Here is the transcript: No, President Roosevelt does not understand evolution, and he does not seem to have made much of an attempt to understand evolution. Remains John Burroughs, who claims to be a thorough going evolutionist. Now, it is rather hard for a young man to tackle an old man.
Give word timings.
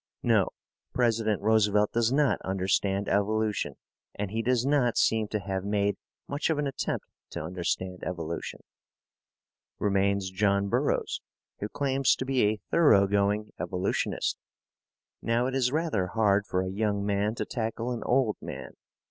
No, 0.23 0.47
President 0.95 1.43
Roosevelt 1.43 1.91
does 1.91 2.11
not 2.11 2.41
understand 2.41 3.07
evolution, 3.07 3.75
and 4.15 4.31
he 4.31 4.41
does 4.41 4.65
not 4.65 4.97
seem 4.97 5.27
to 5.27 5.37
have 5.37 5.63
made 5.63 5.95
much 6.27 6.49
of 6.49 6.57
an 6.57 6.65
attempt 6.65 7.05
to 7.29 7.43
understand 7.43 8.03
evolution. 8.03 8.61
Remains 9.77 10.31
John 10.31 10.69
Burroughs, 10.69 11.21
who 11.59 11.69
claims 11.69 12.15
to 12.15 12.25
be 12.25 12.41
a 12.47 12.59
thorough 12.71 13.05
going 13.05 13.51
evolutionist. 13.59 14.39
Now, 15.21 15.45
it 15.45 15.53
is 15.53 15.71
rather 15.71 16.07
hard 16.07 16.47
for 16.47 16.63
a 16.63 16.67
young 16.67 17.05
man 17.05 17.35
to 17.35 17.45
tackle 17.45 17.91
an 17.91 18.01
old 18.03 18.37
man. 18.41 18.71